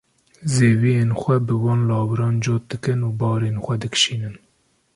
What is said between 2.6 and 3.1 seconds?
dikin û